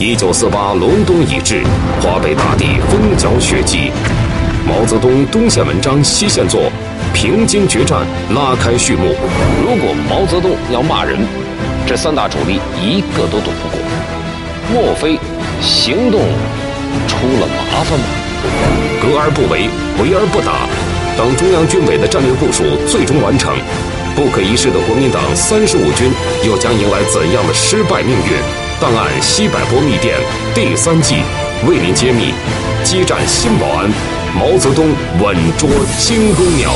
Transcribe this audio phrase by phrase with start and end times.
[0.00, 1.60] 一九四八隆冬已至，
[2.00, 3.90] 华北大地风搅雪霁。
[4.64, 6.70] 毛泽东东线文章，西线作，
[7.12, 9.16] 平津决战拉开序幕。
[9.60, 11.18] 如果毛泽东要骂人，
[11.84, 13.80] 这三大主力一个都躲不过。
[14.72, 15.18] 莫非
[15.60, 16.20] 行动
[17.08, 18.04] 出了麻烦吗？
[19.02, 20.62] 隔而不为，为而不打。
[21.18, 23.52] 当中央军委的战略部署最终完成，
[24.14, 26.08] 不可一世的国民党三十五军
[26.46, 28.67] 又将迎来怎样的失败命运？
[28.80, 30.16] 档案西柏坡密电
[30.54, 31.16] 第三季
[31.66, 32.32] 为您揭秘：
[32.84, 33.90] 激战新保安，
[34.32, 34.86] 毛泽东
[35.20, 36.70] 稳捉金弓鸟。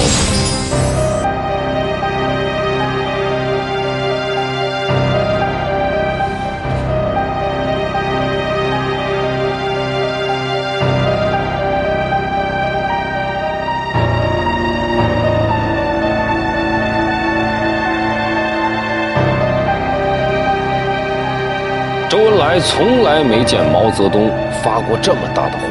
[22.53, 24.31] 还从来没见毛泽东
[24.63, 25.65] 发过这么大的火。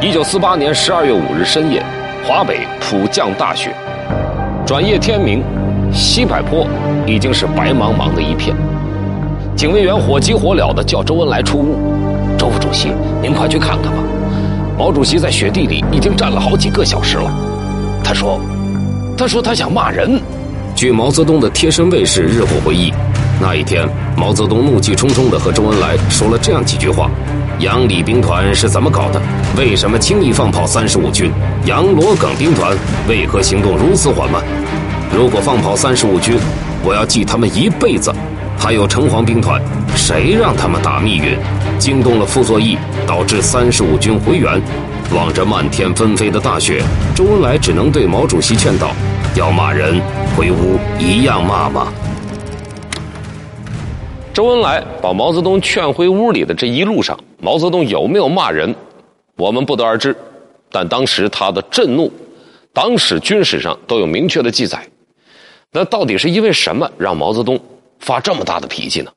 [0.00, 1.84] 一九四八年十二月五日深夜，
[2.24, 3.74] 华北普降大雪，
[4.64, 5.42] 转夜天明，
[5.92, 6.68] 西柏坡
[7.04, 8.54] 已经是白茫茫的一片。
[9.56, 11.76] 警卫员火急火燎地叫周恩来出屋
[12.38, 13.98] ：“周副主席，您快去看看吧，
[14.78, 17.28] 毛主席在雪地里已经站了好几个小时了。”
[18.04, 18.40] 他说
[19.18, 20.22] ：“他说他想骂人。”
[20.76, 22.92] 据毛泽东的贴身卫士日后回忆。
[23.42, 23.88] 那一天，
[24.18, 27.10] 毛泽东怒气冲冲地和周恩来说了这样几句话
[27.58, 29.22] ：“杨李兵团是怎么搞的？
[29.56, 31.32] 为什么轻易放跑三十五军？
[31.64, 32.76] 杨罗耿兵团
[33.08, 34.42] 为何行动如此缓慢？
[35.16, 36.38] 如果放跑三十五军，
[36.84, 38.12] 我要记他们一辈子。
[38.58, 39.58] 还有城隍兵团，
[39.96, 41.34] 谁让他们打密云，
[41.78, 44.60] 惊动了傅作义，导致三十五军回援？
[45.14, 46.82] 望着漫天纷飞的大雪，
[47.14, 48.90] 周恩来只能对毛主席劝道：
[49.34, 49.98] 要骂人，
[50.36, 51.90] 回屋一样骂吧。”
[54.40, 58.74] 周恩来把毛泽东劝回屋里的这一路上，毛泽东有没有骂人，
[59.36, 60.16] 我们不得而知。
[60.70, 62.10] 但当时他的震怒，
[62.72, 64.82] 党史、军史上都有明确的记载。
[65.70, 67.60] 那到底是因为什么让毛泽东
[67.98, 69.10] 发这么大的脾气呢？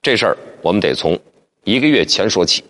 [0.00, 1.18] 这事儿我们得从
[1.64, 2.62] 一个月前说起。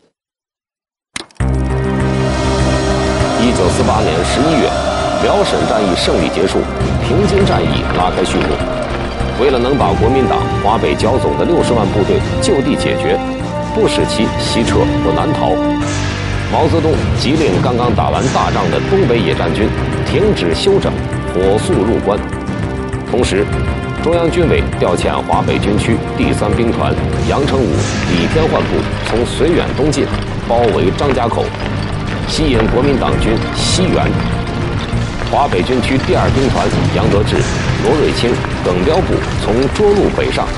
[3.43, 4.71] 一九四八年十一月，
[5.23, 6.61] 辽沈战役胜利结束，
[7.07, 8.84] 平津战役拉开序幕。
[9.41, 13.19] 为了能把国民党华北剿总的六十万部队就地解决，
[13.75, 15.51] 不使其西撤或南逃，
[16.53, 19.69] 毛泽东急令刚刚打完大仗的东北野战军
[20.07, 20.93] 停止休整，
[21.33, 22.19] 火速入关。
[23.11, 23.45] 同时，
[24.03, 26.95] 中央军委调遣华北军区第三兵团
[27.29, 27.69] 杨成武、
[28.11, 30.07] 李天焕部从绥远东进，
[30.49, 31.45] 包围张家口，
[32.29, 34.07] 吸引国民党军西援。
[35.33, 37.37] 华北军区第二兵团杨得志、
[37.85, 38.31] 罗瑞卿、
[38.65, 39.13] 耿彪部
[39.43, 40.49] 从涿鹿北上，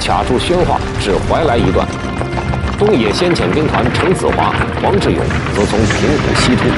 [0.00, 1.84] 卡住宣化至怀来一段；
[2.78, 5.18] 东野先遣兵团程子华、王志勇
[5.52, 6.68] 则从平谷西突，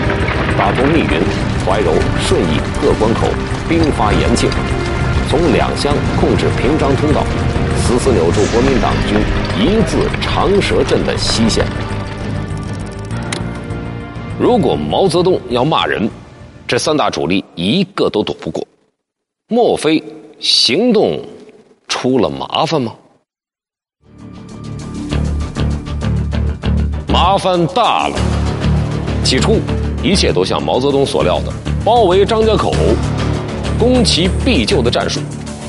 [0.57, 1.21] 打通密云、
[1.67, 1.93] 怀柔、
[2.23, 3.29] 顺义各关口，
[3.69, 4.49] 兵发延庆，
[5.29, 7.23] 从两乡控制平章通道，
[7.77, 9.21] 死死扭住国民党军
[9.59, 11.67] 一字长蛇阵的西线。
[14.41, 16.09] 如果毛泽东要骂人，
[16.67, 18.67] 这三大主力一个都躲不过，
[19.53, 20.03] 莫非
[20.41, 21.21] 行动
[21.87, 22.95] 出了麻烦吗？
[27.07, 28.17] 麻烦大了。
[29.23, 29.61] 起初，
[30.03, 31.53] 一切都像毛泽东所料的，
[31.85, 32.73] 包围张家口，
[33.79, 35.21] 攻其必救的战术，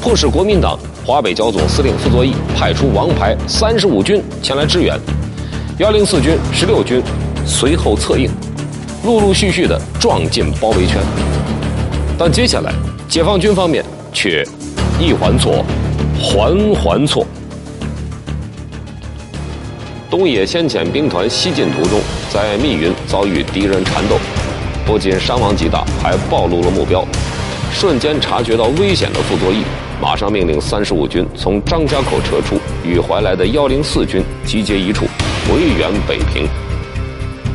[0.01, 4.97] 迫使国民党华北剿总司令傅作义派出王牌三十五军前来支援，
[5.79, 7.03] 幺零四军、十六军
[7.45, 8.31] 随后策应。
[9.03, 11.03] 陆陆续续的撞进包围圈，
[12.17, 12.71] 但接下来
[13.13, 14.43] 解放军方面却
[14.99, 15.63] 一环错，
[16.19, 17.23] 环环错。
[20.09, 22.01] 东野先遣兵团西进途中，
[22.31, 24.17] 在密云遭遇敌人缠斗，
[24.83, 27.05] 不仅伤亡极大，还暴露了目标。
[27.71, 29.61] 瞬间察觉到危险的傅作义，
[30.01, 35.05] 马上命令三十五军从张家口撤出，与怀来的幺零四军集结一处，
[35.47, 36.47] 回援北平。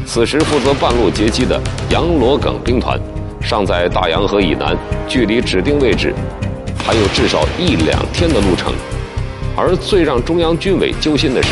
[0.06, 2.96] 此时负责半路截击的杨罗耿兵团，
[3.40, 4.76] 尚在大洋河以南，
[5.08, 6.12] 距离指定位置
[6.84, 8.72] 还有至少一两天的路程。
[9.56, 11.50] 而最让中央军委揪心的是，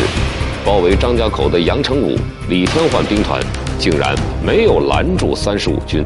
[0.64, 2.16] 包围张家口的杨成武、
[2.48, 3.40] 李天焕兵团
[3.78, 6.04] 竟然没有拦住三十五军，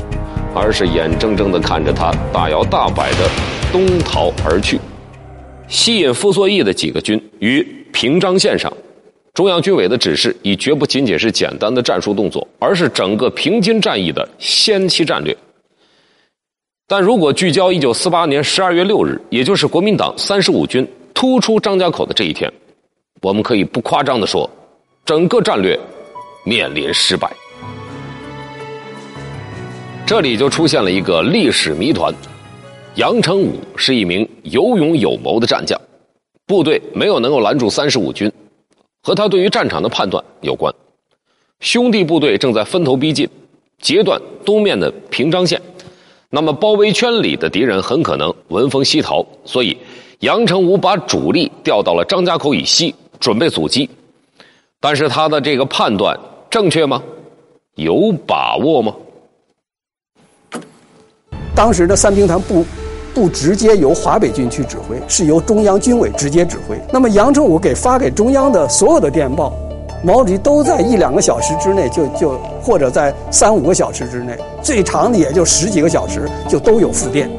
[0.55, 3.29] 而是眼睁睁地看着他大摇大摆地
[3.73, 4.79] 东逃而去。
[5.69, 7.63] 吸引傅作义的几个军于
[7.93, 8.73] 平章线上。
[9.33, 15.37] 中央军委的指示已绝不仅仅是简单的战术动作，而是整个平津战役的先期战略。
[16.91, 20.85] 但如果聚焦一九四八年十二月六日，也就是国民党三十五军
[21.15, 22.53] 突出张家口的这一天，
[23.23, 24.51] 我们可以不夸张的说，
[25.05, 25.79] 整个战略
[26.45, 27.31] 面临失败。
[30.05, 32.13] 这里就出现了一个历史谜团：
[32.97, 35.81] 杨成武是一名有勇有谋的战将，
[36.45, 38.29] 部队没有能够拦住三十五军，
[39.01, 40.75] 和他对于战场的判断有关。
[41.61, 43.29] 兄弟部队正在分头逼近，
[43.79, 45.63] 截断东面的平章线，
[46.31, 49.77] 那么包围圈里的敌人很可能闻风西逃，所以
[50.21, 52.95] 杨成武把主力调到了张家口以西。
[53.21, 53.87] 准备阻击，
[54.81, 56.19] 但是他的这个判断
[56.49, 57.03] 正确吗？
[57.75, 58.95] 有把握吗？
[61.55, 62.65] 当时的三兵团不
[63.13, 66.81] 不直接由华北军区指挥，是由中央军委直接指挥。
[66.91, 69.53] 那么杨成武给发给中央的所有的电报，
[70.03, 77.31] 毛主席都在一两个小时之内就就或者在三五个小时之内，最长的也就十几个小时就都有复电。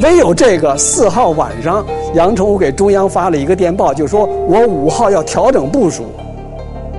[0.00, 1.84] 唯有这个四号晚上，
[2.14, 6.04] 杨成武给中央发了一个电报，就说我五号要调整部署。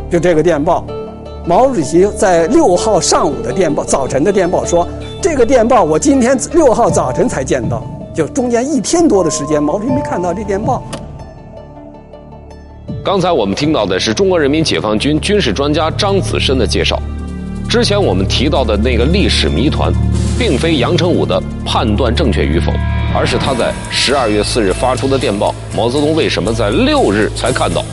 [0.10, 0.84] 就这个电报，
[1.45, 4.88] 毛主席在六号上午的电报，早晨的电报说，
[5.22, 10.81] 这个电报我今天六号早晨才见到，就中间一天多的时间，毛主席没看到这电报。
[13.01, 17.01] 刚才我们听到的是中国人民解放军军事专家张子申的介绍。
[17.69, 19.92] 之前我们提到的那个历史谜团，
[20.38, 22.74] 并非杨成武的判断正确与否，
[23.16, 27.86] 而是他在十二月四日发出的电报，毛泽东为什么在六日才看到？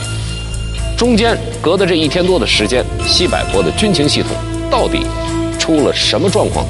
[0.99, 4.31] 中间隔的这一天多的时间，西柏坡的军情系统
[4.69, 5.06] 到底
[5.56, 6.67] 出了什么状况？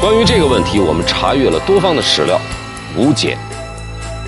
[0.00, 2.40] 关于这个问题，我们查阅了多方的史料，
[3.00, 3.34] 无解。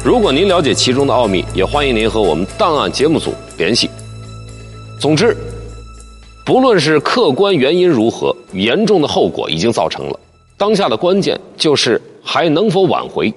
[0.03, 3.91] 如果您了解其中的奥秘，也欢迎您和我们档案节目组联系。
[4.99, 5.37] 总之，
[6.43, 10.19] 不论是客观原因如何，严重的后果已经造成了。
[10.57, 13.33] 当下的关键就是还能否挽回。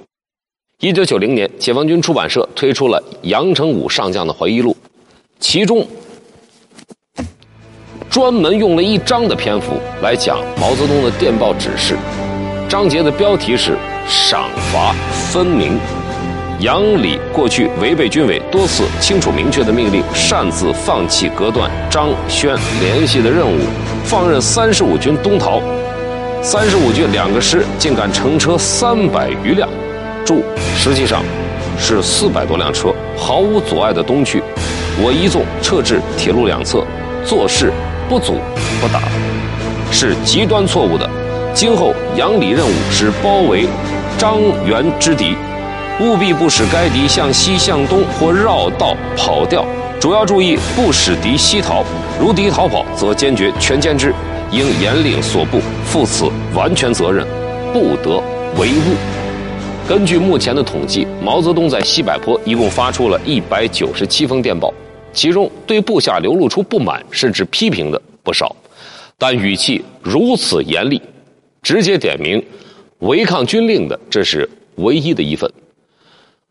[0.80, 4.76] 一九九零年，解放军出版社推出了杨成武上将的回忆录，
[5.42, 5.86] 其中
[8.10, 11.98] 专门用了一章的篇幅来讲毛泽东的电报指示，
[12.68, 13.78] 章节的标题是
[14.10, 14.94] “赏罚
[15.32, 15.78] 分明”。
[16.60, 23.60] 杨礼过去违背军委多次清楚明确的命令，擅自放弃隔断张宣联系的任务，
[24.04, 25.62] 放任三十五军东逃。
[26.42, 29.70] 三十五军两个师竟敢乘车三百余辆，
[30.26, 30.44] 注
[30.76, 31.24] 实际上
[31.78, 34.42] 是四百多辆车，毫无阻碍的东去。
[35.02, 36.84] 我一纵撤至铁路两侧，
[37.24, 37.72] 做事
[38.10, 38.40] 不阻
[38.82, 39.02] 不打，
[39.92, 41.08] 是极端错误的。
[41.56, 43.66] 今后杨李任务是包围
[44.18, 45.34] 张元之敌。
[46.02, 49.66] 务必不使该敌向西、向东或绕道跑掉，
[49.98, 51.86] 主要注意不使敌西逃。
[52.20, 54.14] 如敌逃跑，则坚决全歼之。
[54.52, 57.26] 应严令所部负此完全责任，
[57.72, 58.22] 不得
[58.60, 58.96] 违误。
[59.88, 64.74] 根据目前的统计，毛泽东在西柏坡一共发出了一百九十七封电报，
[65.14, 68.54] 其中对部下流露出不满甚至批评的不少，
[69.18, 71.02] 但语气如此严厉，
[71.66, 72.46] 直接点名
[73.00, 75.52] 违抗军令的，这是唯一的一份。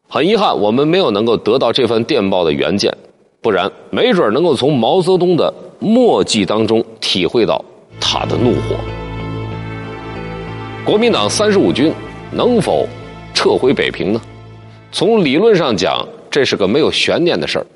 [0.08, 2.92] 很遗憾，我们没有能够得到这份电报的原件，
[3.40, 7.64] 不然没准能够从毛泽东的墨迹当中体会到
[8.00, 8.74] 他的怒火。
[10.84, 11.92] 国民党三十五军
[12.32, 12.84] 能否
[13.32, 14.20] 撤回北平呢？
[14.90, 17.66] 从理论上讲，这是个没有悬念的事儿。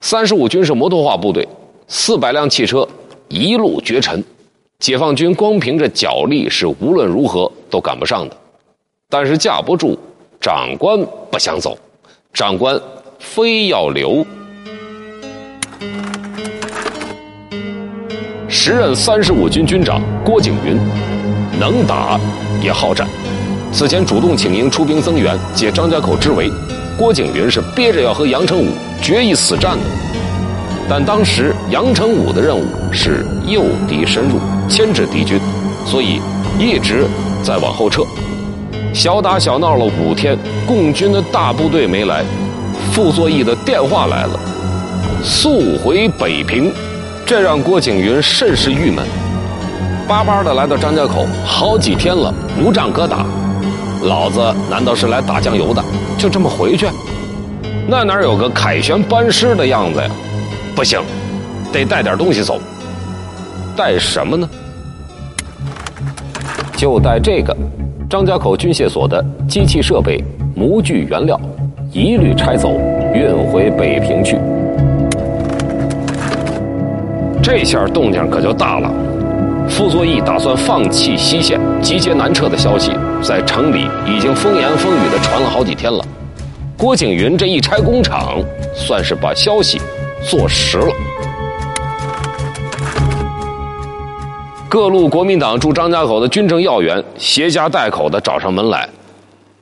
[0.00, 1.46] 三十五军是摩托化部队，
[1.86, 2.88] 四百辆汽车
[3.28, 4.24] 一路绝尘，
[4.82, 8.36] 解放军光凭着脚力是无论如何都赶不上的。
[9.08, 9.96] 但是架不住。
[10.40, 10.98] 长官
[11.30, 11.78] 不想走，
[12.32, 12.76] 长官
[13.20, 14.26] 非要留。
[18.48, 20.76] 时任三十五军军长郭景云，
[21.60, 22.18] 能打
[22.60, 23.06] 也好战。
[23.72, 26.50] 此前主动请缨出兵增援，解张家口之围。
[26.98, 28.66] 郭景云是憋着要和杨成武
[29.00, 29.84] 决一死战的。
[30.94, 35.40] 但当时杨成武的任务是诱敌深入，牵制敌军，
[35.86, 36.20] 所以
[36.58, 37.06] 一直
[37.42, 38.02] 在往后撤。
[38.92, 42.22] 小打小闹了五天，共军的大部队没来，
[42.92, 44.38] 傅作义的电话来了，
[45.24, 46.70] 速回北平，
[47.24, 49.02] 这让郭景云甚是郁闷。
[50.06, 53.24] 巴巴的来到张家口，好几天了，无仗可打，
[54.02, 55.82] 老子难道是来打酱油的？
[56.18, 56.86] 就这么回去？
[57.88, 60.10] 那哪有个凯旋班师的样子呀？
[60.74, 61.00] 不行，
[61.72, 62.58] 得带点东西走。
[63.76, 64.48] 带什么呢？
[66.76, 67.56] 就带这个。
[68.10, 70.22] 张家口军械所的机器设备、
[70.54, 71.40] 模具原料，
[71.92, 72.70] 一律拆走，
[73.14, 74.38] 运回北平去。
[77.42, 78.92] 这下动静可就大了。
[79.68, 86.04] 傅作义打算放弃西线，集结南撤的消息，在城里已经风言风语的传了好几天了。
[86.76, 88.38] 郭景云这一拆工厂，
[88.74, 89.80] 算是把消息
[90.28, 90.92] 坐实了。
[94.68, 98.88] 各路国民党驻张家口的军政要员携家带口的找上门来：“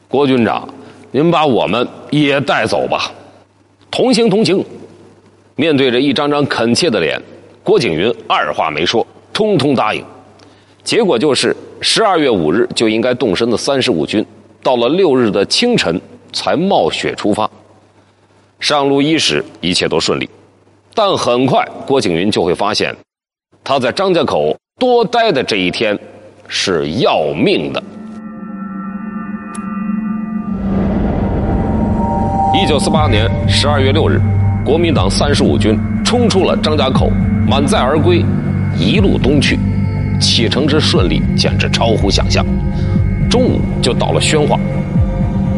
[0.08, 0.68] 郭军长，
[1.10, 3.10] 您把我们也带走吧，
[3.90, 4.64] 同行同行。”
[5.56, 7.20] 面对着一张张恳切的脸，
[7.62, 10.04] 郭景云二话没说，通通答应。
[10.84, 14.24] 结果就是十二月五日就应该动身的三十五军，
[14.62, 16.00] 到了六日的清晨
[16.32, 17.50] 才冒雪出发。
[18.60, 20.30] 上路伊始，一切都顺利，
[21.02, 22.94] 但很快郭景云就会发现，
[23.64, 25.98] 他在张家口多待的这一天
[26.46, 27.82] 是要命的。
[32.52, 34.20] 一九四八年十二月六日。
[34.62, 37.08] 国民党三十五军冲出了张家口，
[37.48, 38.22] 满载而归，
[38.78, 39.58] 一路东去，
[40.20, 42.44] 启程之顺利简直超乎想象。
[43.30, 44.60] 中午就到了宣化，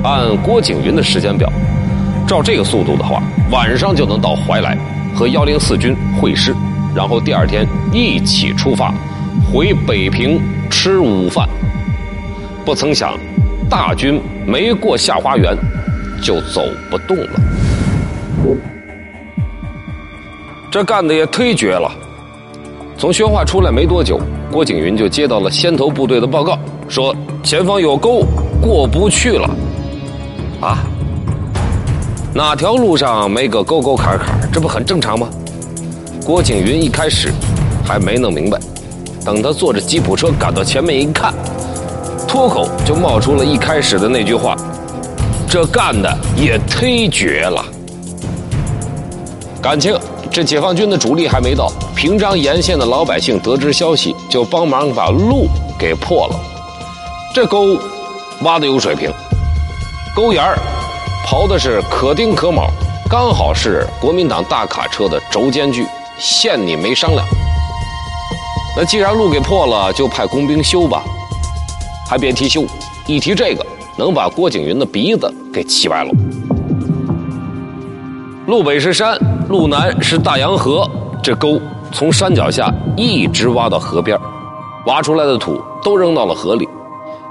[0.05, 1.53] 按郭景云的时间表，
[2.29, 3.21] 照这个速度的话，
[3.51, 4.79] 晚上就能到怀来，
[5.15, 6.55] 和幺零四军会师，
[6.95, 8.93] 然后第二天一起出发，
[9.53, 10.41] 回北平
[10.71, 11.49] 吃午饭。
[12.65, 13.19] 不曾想，
[13.69, 15.57] 大军没过下花园，
[16.23, 17.41] 就走不动了。
[20.71, 21.91] 这干的也忒绝了！
[22.97, 28.25] 从宣化出来没多久，郭景云就接到了先头部队的报告，说前方有沟，
[28.61, 29.51] 过不去了。
[30.61, 30.79] 啊？
[32.35, 34.51] 哪条路上没个沟沟坎坎？
[34.51, 35.29] 这不很正常吗？
[36.25, 37.31] 郭景云一开始
[37.85, 38.59] 还没弄明白，
[39.23, 41.35] 等他坐着吉普车赶到前面一看，
[42.27, 44.57] 脱口就冒出了一开始的那句话
[45.47, 47.65] ：“这干的也忒绝了。”
[49.61, 49.95] 感情。
[50.35, 55.47] 这解放军的主力还没到，平章沿线的老百姓得知消息，就帮忙把路
[55.79, 56.41] 给破了。
[57.35, 57.77] 这沟
[58.41, 59.13] 挖的有水平，
[60.17, 60.57] 沟沿儿
[61.27, 62.69] 刨的是可钉可铆，
[63.09, 65.87] 刚好是国民党大卡车的轴间距，
[66.19, 67.25] 限你没商量。
[68.77, 71.03] 那既然路给破了，就派工兵修吧。
[72.09, 72.65] 还别提修，
[73.07, 73.65] 一提这个，
[73.97, 76.11] 能把郭景云的鼻子给气歪了。
[78.47, 79.19] 路北是山。
[79.49, 80.89] 路南是大洋河，
[81.23, 81.61] 这沟
[81.93, 84.19] 从山脚下一直挖到河边，
[84.87, 86.67] 挖出来的土都扔到了河里。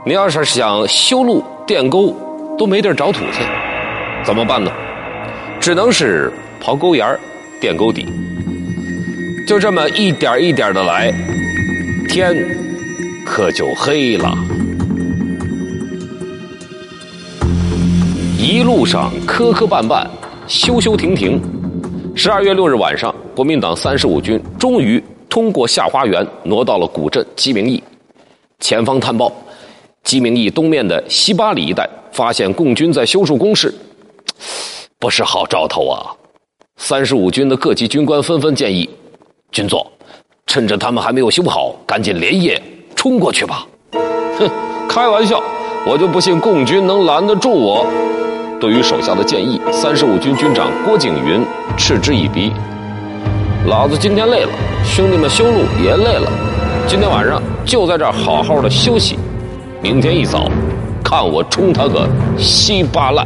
[0.05, 2.13] 你要是想修路垫沟，
[2.60, 3.41] 都没地儿找土去，
[4.24, 4.72] 怎么办呢？
[5.60, 7.18] 只能是刨沟沿
[7.60, 8.06] 垫沟底。
[9.48, 11.12] 就这么一点一点的来，
[12.08, 12.36] 天
[13.25, 14.32] 可就黑了。
[18.38, 20.06] 一路上磕磕绊绊，
[20.48, 21.42] 修修停停。
[22.16, 27.82] 十二月六日晚上，国民党三十五军终于通过下花园，挪到了古镇鸡鸣驿。
[28.60, 29.32] 前方探报，
[30.04, 33.74] 鸡鸣驿东面的西八里一带发现共军在修筑工事，
[35.00, 36.13] 不是好兆头啊！
[36.77, 38.89] 三十五军的各级军官纷纷建议：
[39.51, 39.86] 军座，
[40.48, 42.62] 趁着他们还没有修好，赶紧连夜
[42.95, 43.65] 冲过去吧！
[44.39, 44.50] 哼，
[44.88, 45.41] 开玩笑，
[45.86, 47.86] 我就不信共军能拦得住我。
[48.60, 51.43] 对于手下的建议，三十五军军长郭景云
[51.75, 52.51] 嗤之以鼻
[53.67, 54.51] ：“老子今天累了，
[54.83, 56.31] 兄弟们修路也累了，
[56.88, 59.17] 今天晚上就在这儿好好的休息，
[59.81, 60.48] 明天一早，
[61.03, 62.07] 看我冲他个
[62.38, 63.25] 稀巴烂。”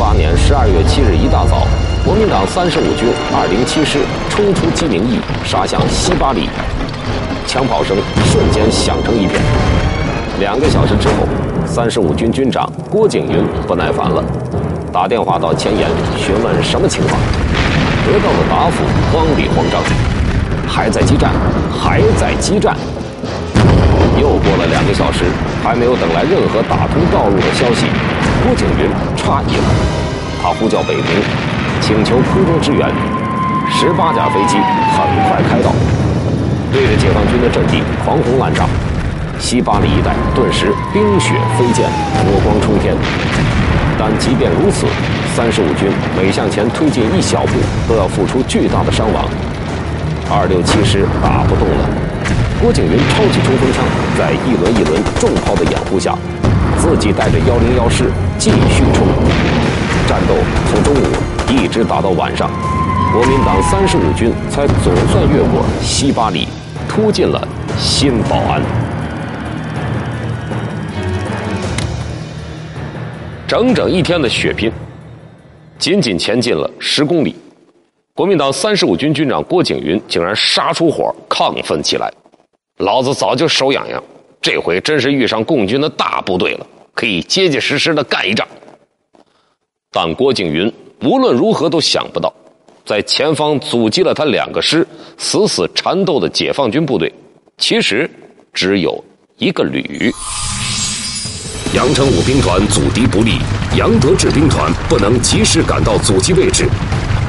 [0.00, 1.68] 八年十二月七日一大早，
[2.02, 3.98] 国民党三十五军二零七师
[4.30, 6.48] 冲出鸡鸣驿，杀向西八里。
[7.46, 9.36] 枪炮声瞬间响成一片。
[10.40, 11.28] 两个小时之后，
[11.66, 14.24] 三十五军军长郭景云不耐烦了，
[14.90, 17.20] 打电话到前沿询问什么情况。
[18.08, 18.80] 得到的答复
[19.12, 19.82] 慌里慌张，
[20.66, 21.30] 还在激战，
[21.68, 22.74] 还在激战。
[24.16, 25.28] 又过了两个小时，
[25.62, 27.84] 还没有等来任何打通道路的消息，
[28.42, 29.64] 郭景云诧异了，
[30.42, 31.04] 他呼叫北平，
[31.80, 32.88] 请求空中支援。
[33.70, 35.70] 十八架飞机很快开到。
[36.72, 38.64] 对着解放军的阵地狂轰滥炸，
[39.38, 41.86] 西八里一带顿时冰雪飞溅，
[42.24, 42.96] 火光冲天。
[43.98, 44.86] 但即便如此，
[45.36, 49.24] 三十五军每向前推进一小步，都要付出巨大的伤亡。
[50.30, 51.84] 二六七师打不动了，
[52.62, 53.84] 郭景云抄起冲锋枪，
[54.16, 56.16] 在一轮一轮重炮的掩护下，
[56.80, 59.06] 自己带着幺零幺师继续冲。
[60.08, 60.34] 战斗
[60.70, 61.06] 从中午
[61.48, 62.50] 一直打到晚上，
[63.12, 66.48] 国民党三十五军才总算越过西八里。
[66.88, 67.46] 突进了
[67.78, 68.60] 新保安，
[73.46, 74.72] 整整一天的血拼，
[75.78, 77.36] 仅仅前进了十公里，
[78.12, 82.12] 国民党三十五军军长郭景云竟然杀出火，亢奋起来。
[82.78, 84.02] 老子早就手痒痒，
[84.42, 88.46] 这回真是遇上共军的大部队了，可以结结实实的干一仗。
[89.90, 92.32] 但郭景云无论如何都想不到，
[92.86, 94.86] 在前方阻击了他两个师、
[95.18, 97.12] 死死缠斗的解放军部队，
[97.58, 98.08] 其实
[98.52, 99.04] 只有
[99.36, 100.10] 一个旅。
[101.74, 103.38] 杨成武兵团阻敌不利，
[103.76, 106.66] 杨德志兵团不能及时赶到阻击位置。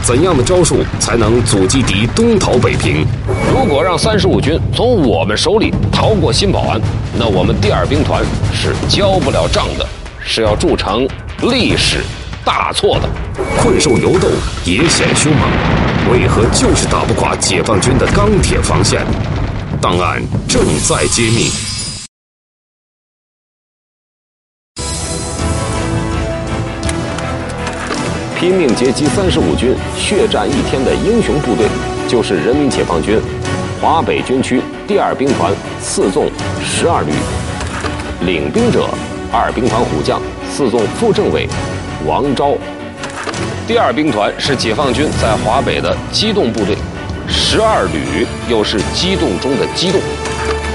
[0.03, 3.05] 怎样的招数才能阻击敌东逃北平？
[3.53, 6.81] 如果让三十五军从我们手里逃过新保安，
[7.17, 9.87] 那我们第二兵团是交不了账的，
[10.19, 11.07] 是要铸成
[11.43, 11.99] 历史
[12.43, 13.07] 大错的。
[13.61, 14.27] 困兽犹斗，
[14.65, 15.47] 也显凶猛，
[16.11, 19.05] 为何就是打不垮解放军的钢铁防线？
[19.79, 21.70] 档案正在揭秘。
[28.41, 31.67] 拼命截击三十五军血战一天的英雄部队，
[32.07, 33.21] 就是人民解放军
[33.79, 36.27] 华北军区第二兵团四纵
[36.59, 37.11] 十二旅，
[38.25, 38.89] 领兵者
[39.31, 40.19] 二兵团虎将
[40.49, 41.47] 四纵副政委
[42.03, 42.57] 王昭。
[43.67, 46.75] 第二兵团是解放军在华北的机动部队，
[47.27, 50.01] 十二旅又是机动中的机动。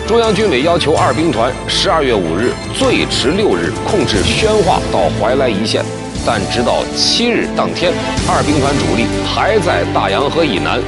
[0.06, 5.84] 中央军委要求二兵团十二月五日最迟六日控制宣化到怀来一线。
[6.28, 7.92] 但直到七日当天，
[8.28, 10.80] 二兵团主力还在大洋河以南，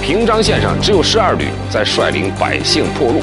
[0.00, 3.20] 平章线上只有十二旅在率领百姓破路。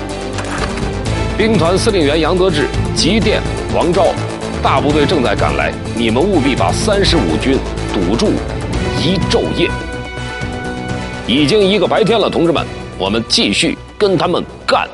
[1.37, 3.41] 兵团司令员杨得志急电
[3.73, 4.07] 王昭，
[4.61, 7.57] 大部队正在赶来，你们务必把三十五军
[7.93, 8.33] 堵住
[9.01, 9.71] 一昼夜。
[11.25, 12.65] 已经一个白天了，同志们，
[12.97, 14.85] 我们继续跟他们干。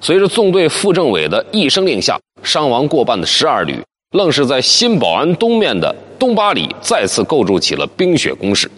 [0.00, 3.80] 随着纵队副政委的一声令下，伤亡过半的十二旅。
[4.12, 8.70] 愣是在新保安东面的东八里再次构筑起了冰雪工事。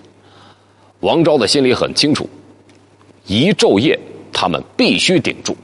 [1.01, 2.29] 王昭的心里很清楚，
[3.27, 3.99] 一昼夜
[4.33, 5.55] 他们必须顶住，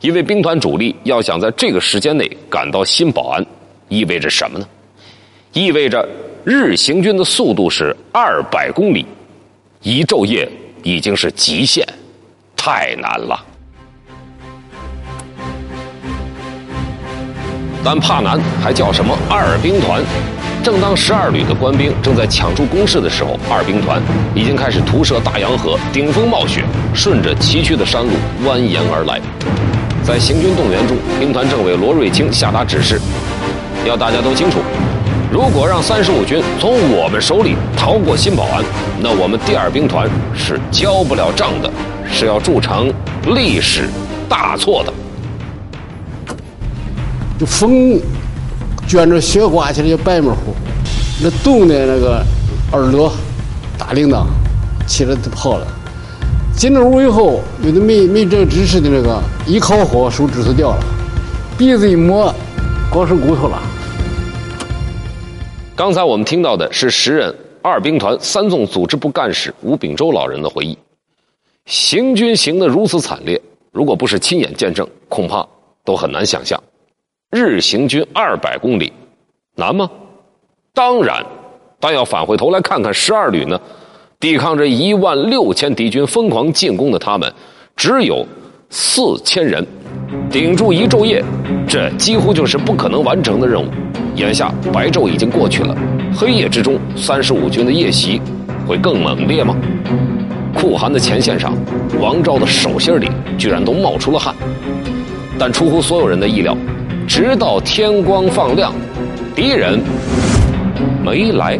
[0.00, 3.46] 因为兵团主力要想在这个时间内赶到新保安，
[3.88, 4.68] 意味着什么呢？
[5.52, 6.06] 意味着
[6.44, 9.06] 日行军的速度是二百公里，
[9.82, 10.46] 一昼夜
[10.82, 11.86] 已经是极限，
[12.56, 13.42] 太难了。
[17.86, 20.02] 但怕难还叫什么二兵团？
[20.60, 24.02] 正当十二旅的官兵正在抢筑工事的时候，二兵团
[24.34, 28.10] 已经开始徒涉大洋河，顶风冒雪，顺着崎岖的山路
[28.44, 29.20] 蜿蜒而来。
[30.02, 33.00] 在行军动员中，兵团政委罗瑞卿下达指示，
[33.86, 34.58] 要大家都清楚：
[35.30, 38.64] 如果让三十五军从我们手里逃过新保安，
[38.98, 41.70] 那我们第二兵团是交不了账的，
[42.10, 42.92] 是要铸成
[43.28, 43.88] 历史
[44.28, 44.92] 大错的。
[47.38, 48.00] 就风
[48.86, 50.54] 卷着雪刮起来就白模糊，
[51.22, 52.24] 那冻的那个
[52.72, 53.12] 耳朵、
[53.78, 54.26] 大铃铛
[54.86, 55.66] 起来都跑了。
[56.56, 60.82] 进了屋以后，有的没没这知识的那个，一烤火手指头掉了，
[61.58, 62.32] 鼻子一摸，
[62.90, 63.60] 光是骨头了。
[65.74, 70.78] 刚才我们听到的是时任二兵团三纵组织部干事吴秉周老人的回忆。
[71.66, 73.38] 行军行得如此惨烈，
[73.72, 75.46] 如果不是亲眼见证，恐怕
[75.84, 76.58] 都很难想象。
[77.30, 78.92] 日行军二百公里，
[79.56, 79.90] 难吗？
[80.72, 81.24] 当然，
[81.80, 83.60] 但要返回头来看看十二旅呢，
[84.20, 87.32] 抵抗着一万六千敌军疯狂进攻的他们，
[87.74, 88.24] 只有
[88.70, 89.66] 四千人，
[90.30, 91.22] 顶住一昼夜，
[91.66, 93.66] 这几乎就是不可能完成的任务。
[94.14, 95.76] 眼下白昼已经过去了，
[96.16, 98.20] 黑夜之中，三十五军的夜袭
[98.66, 99.54] 会更猛烈吗？
[100.54, 101.52] 酷寒的前线上，
[102.00, 104.34] 王昭的手心里居然都冒出了汗，
[105.38, 106.56] 但出乎所有人的意料。
[107.06, 108.72] 直到天光放亮，
[109.34, 109.80] 敌人
[111.04, 111.58] 没来。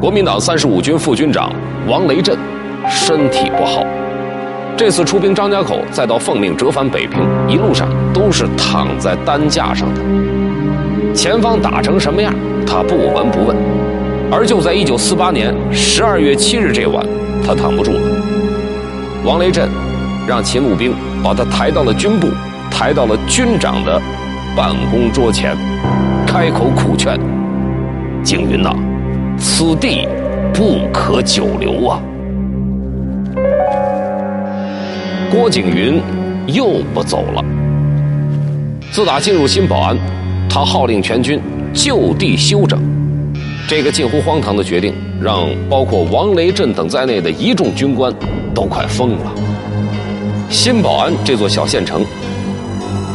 [0.00, 1.52] 国民党三十五军副军长
[1.86, 2.36] 王雷震
[2.88, 3.84] 身体不好，
[4.76, 10.00] 这次出兵张家口，再到奉命折返北平，一路上都是躺在担架上的。
[11.14, 12.34] 前方打成什么样，
[12.66, 13.54] 他不闻不问。
[14.32, 17.04] 而就在一九四八年十二月七日这晚，
[17.46, 18.00] 他躺不住了。
[19.24, 19.68] 王雷震
[20.30, 20.94] 让勤务兵。
[21.24, 22.28] 把他抬到了军部，
[22.70, 24.00] 抬到了军长的
[24.56, 25.56] 办公桌前，
[26.26, 27.18] 开口苦劝
[28.24, 28.72] ：“景云呐，
[29.36, 30.08] 此地
[30.54, 32.00] 不可久留啊！”
[35.30, 36.00] 郭景云
[36.46, 37.44] 又不走了。
[38.90, 39.98] 自打进入新保安，
[40.48, 41.38] 他号令全军
[41.74, 42.80] 就地休整。
[43.68, 48.10] 这个近乎荒唐的决定，让包括王雷震等在内的一众军官
[48.54, 49.32] 都快疯了。
[50.50, 52.04] 新保安这座小县城，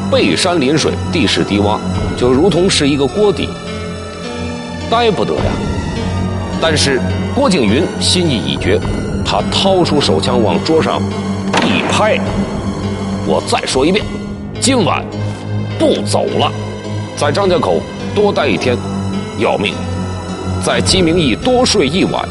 [0.09, 1.77] 背山临水，地势低洼，
[2.17, 3.49] 就如同是一个锅底，
[4.89, 5.51] 待不得呀。
[6.61, 6.99] 但是
[7.35, 8.79] 郭景云心意已决，
[9.25, 11.01] 他掏出手枪往桌上
[11.65, 12.17] 一拍。
[13.27, 14.03] 我再说一遍，
[14.61, 15.03] 今晚
[15.77, 16.49] 不走了，
[17.17, 17.81] 在张家口
[18.15, 18.77] 多待一天，
[19.39, 19.73] 要命；
[20.65, 22.25] 在鸡鸣驿多睡一晚，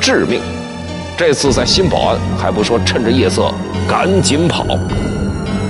[0.00, 0.40] 致命。
[1.20, 3.52] 这次在新保安还不说趁着夜色
[3.86, 4.64] 赶紧跑，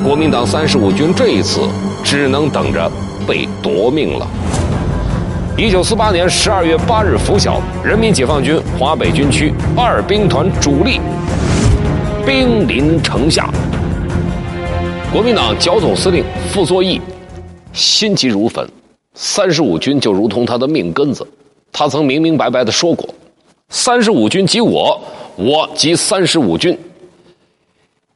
[0.01, 1.63] 国民党三十五军这一次
[2.05, 2.89] 只能等着
[3.27, 4.25] 被夺命了。
[5.59, 11.01] 一九四八年十二月八日拂晓，人民解放军华北军区二兵团主力
[12.25, 13.51] 兵临城下。
[15.13, 17.01] 国民党剿总司令傅作义
[17.73, 18.65] 心急如焚，
[19.15, 21.27] 三十五军就如同他的命根子，
[21.73, 23.05] 他曾明明白白的说过
[23.69, 25.01] ：“三十五军及我，
[25.37, 26.79] 我及三十五军。”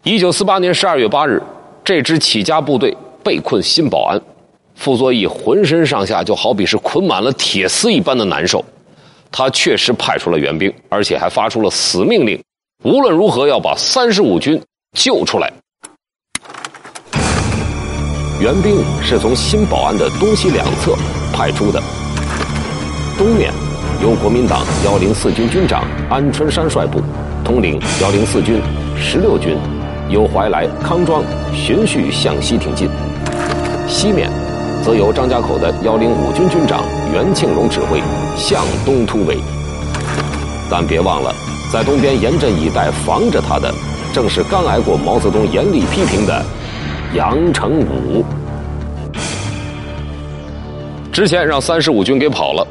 [0.05, 1.43] 一九四八年十二月八日，
[1.83, 4.21] 这支起家部队被困新保安，
[4.75, 8.65] 傅作义浑身上下就好比是捆满了铁丝一般的难受。
[9.33, 12.41] 他确实派出了援兵，而且还发出了死命令，
[12.85, 14.61] 无论如何要把三十五军
[14.93, 15.53] 救出来。
[18.41, 20.95] 援兵是从新保安的东西两侧
[21.33, 21.83] 派出的。
[23.17, 23.53] 东面
[24.05, 27.01] 由国民党幺零四军军长安春山率部，
[27.43, 28.61] 统领幺零四军
[28.99, 29.57] 十六军，
[30.11, 31.23] 由怀来、康庄
[31.55, 32.87] 循序向西挺进；
[33.89, 34.29] 西面
[34.85, 38.03] 则由张家口的幺零五军军长袁庆荣指挥，
[38.37, 39.39] 向东突围。
[40.71, 41.35] 但别忘了，
[41.73, 43.73] 在东边严阵以待防着他的，
[44.13, 46.45] 正是刚挨过毛泽东严厉批评的。
[47.15, 48.23] 杨成武
[51.11, 52.67] 之前让三十五军给跑了，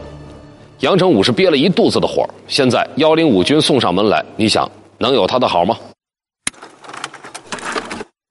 [0.83, 2.27] 杨成武是憋了一肚子的火。
[2.45, 5.77] 现在幺零五军送上门来，你想能有他的好吗？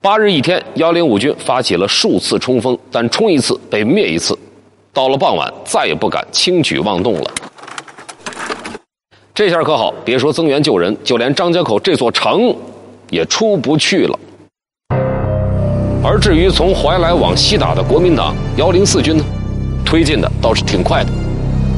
[0.03, 4.39] 八日一天，幺零五军发起了数次冲锋，但冲一次被灭一次。
[4.93, 7.31] 到了傍晚，再也不敢轻举妄动了。
[9.35, 12.55] 这下可好，别说增援救人，就连张家口这座城
[13.09, 14.19] 也出不去了。
[16.05, 19.25] 而至于从怀来往西打的国民党幺零四军呢，
[19.87, 21.22] 推进的倒是挺快的。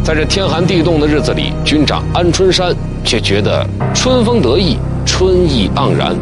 [0.04, 6.14] 在这天寒地冻的日子里，军长安春山却觉得春风得意，春意盎然。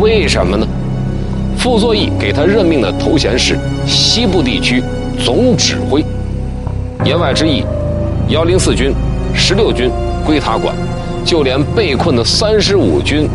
[0.00, 0.66] 为什么呢？
[1.58, 4.82] 傅作义给他任命的头衔是西部地区
[5.22, 6.02] 总指挥，
[7.04, 7.62] 言外之意，
[8.28, 8.90] 幺零四军、
[9.34, 9.90] 十六军
[10.24, 10.74] 归他管，
[11.26, 13.28] 就连被困的三十五军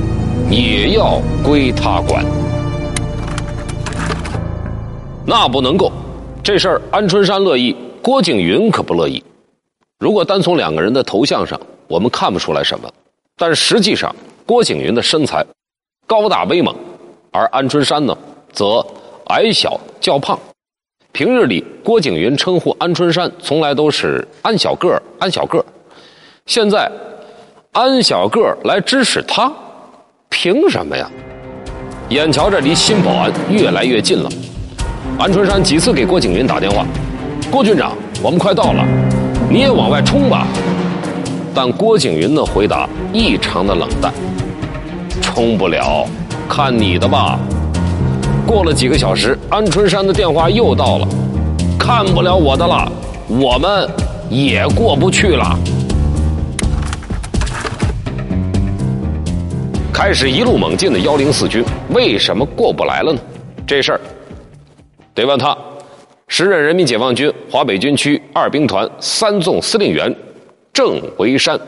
[0.49, 2.25] 也要归他管。
[5.23, 5.91] 那不能够，
[6.41, 9.23] 这事儿安春山乐意，郭景云可不乐意。
[9.99, 12.91] 如果单从两个人的头像上，我们看不出来什么，
[13.37, 15.45] 但实际上，郭景云的身材
[16.07, 16.75] 高大威猛，
[17.31, 18.17] 而安春山呢，
[18.51, 18.83] 则
[19.27, 20.37] 矮小较胖。
[21.11, 25.65] 平日里，郭景云称呼安春山从来都是“安小个儿”，“安小个儿”。
[26.47, 26.89] 现在，
[27.73, 29.51] 安小个儿来指使他，
[30.29, 31.07] 凭什么呀？
[32.09, 34.29] 眼瞧着离新保安越来越近了。
[35.19, 36.85] 安春山几次给郭景云打电话
[37.51, 37.91] ：“郭军长，
[38.23, 38.85] 我们快到了，
[39.49, 40.47] 你也往外冲吧。”
[41.53, 44.13] 但郭景云的回答异常的冷淡
[45.21, 46.07] ：“冲不了，
[46.47, 47.37] 看你的吧。”
[48.47, 51.07] 过了几个小时，安春山的电话又到了
[51.77, 52.89] ：“看不了我的了，
[53.27, 53.85] 我们
[54.29, 55.59] 也过不去了。”
[59.91, 63.19] 开始一路猛进的幺零四军为什么过不来了呢？
[63.67, 64.01] 这事儿。
[65.13, 65.55] 得问他，
[66.33, 70.15] 时任人民解放军华北军区二兵团三纵司令员
[70.71, 71.59] 郑维山。